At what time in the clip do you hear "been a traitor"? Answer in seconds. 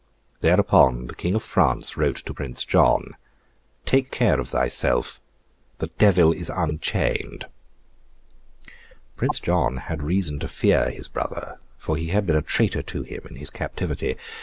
12.25-12.81